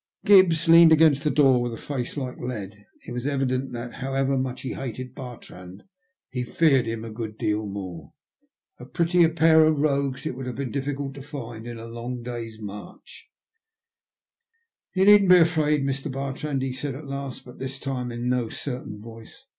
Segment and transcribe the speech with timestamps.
[0.25, 2.87] Gibbs leaned against the door with a face like lead.
[3.05, 5.83] It was evident that however much he hated Bartrand
[6.31, 8.11] he feared him a good deal more.
[8.79, 9.85] A prettier pair of A QBUESOME TALE.
[9.89, 13.29] 79 rogues it would have been difficult to find in a long day's march.
[14.95, 16.11] Tou needn't be afraid, Mr.
[16.11, 19.45] Bartrand/' he said at last, but this time in no certain voice.